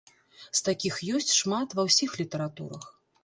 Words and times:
З 0.43 0.61
такіх 0.69 0.95
ёсць 1.17 1.33
шмат 1.41 1.77
ва 1.79 1.85
ўсіх 1.89 2.17
літаратурах. 2.21 2.89